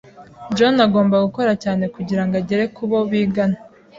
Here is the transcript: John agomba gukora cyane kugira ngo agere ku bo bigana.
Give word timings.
John 0.55 0.75
agomba 0.87 1.25
gukora 1.25 1.51
cyane 1.63 1.83
kugira 1.95 2.23
ngo 2.25 2.33
agere 2.41 2.63
ku 2.75 2.83
bo 2.89 2.99
bigana. 3.09 3.57